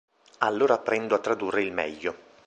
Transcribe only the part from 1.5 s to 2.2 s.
il meglio.